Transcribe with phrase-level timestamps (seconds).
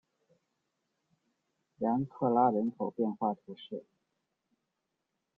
[1.77, 3.85] 然克拉人口变化图示